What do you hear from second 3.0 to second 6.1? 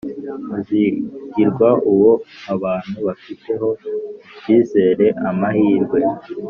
bafiteho ikizere, amahirwe